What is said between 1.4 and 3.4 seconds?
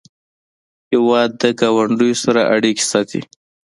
د ګاونډیو سره اړیکې ساتي.